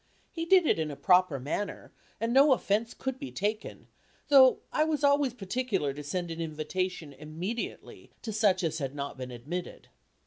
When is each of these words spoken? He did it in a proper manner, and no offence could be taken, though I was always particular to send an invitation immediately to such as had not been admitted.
He 0.31 0.45
did 0.47 0.65
it 0.65 0.79
in 0.79 0.89
a 0.89 0.95
proper 0.95 1.39
manner, 1.39 1.91
and 2.19 2.33
no 2.33 2.53
offence 2.53 2.95
could 2.95 3.19
be 3.19 3.31
taken, 3.31 3.85
though 4.29 4.61
I 4.73 4.83
was 4.83 5.03
always 5.03 5.35
particular 5.35 5.93
to 5.93 6.01
send 6.03 6.31
an 6.31 6.41
invitation 6.41 7.13
immediately 7.13 8.09
to 8.23 8.33
such 8.33 8.63
as 8.63 8.79
had 8.79 8.95
not 8.95 9.15
been 9.15 9.29
admitted. 9.29 9.89